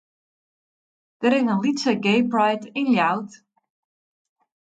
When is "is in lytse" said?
1.37-1.93